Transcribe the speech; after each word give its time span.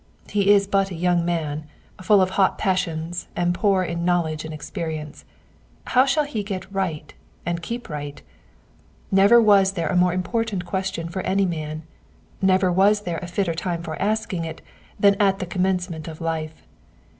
He 0.31 0.49
is 0.51 0.65
but 0.65 0.89
a 0.89 0.95
young 0.95 1.23
man, 1.23 1.67
full 2.01 2.23
of 2.23 2.31
hot 2.31 2.57
passions, 2.57 3.27
and 3.35 3.53
poor 3.53 3.83
in 3.83 4.03
knowledge 4.03 4.43
and 4.43 4.51
experience; 4.51 5.25
how 5.85 6.07
shall 6.07 6.23
he 6.23 6.41
get 6.41 6.73
right, 6.73 7.13
and 7.45 7.61
keep 7.61 7.87
right? 7.87 8.19
Ne^er 9.13 9.39
was 9.43 9.73
there 9.73 9.89
a 9.89 9.95
more 9.95 10.11
important 10.11 10.65
question 10.65 11.07
for 11.07 11.21
any 11.21 11.45
man; 11.45 11.83
never 12.41 12.71
was 12.71 13.01
there 13.01 13.19
a 13.19 13.27
fitter 13.27 13.53
time 13.53 13.83
for 13.83 13.95
asking 14.01 14.43
it 14.43 14.63
than 14.99 15.13
at 15.21 15.37
the 15.37 15.45
commencement 15.45 16.07
of 16.07 16.19
life. 16.19 16.63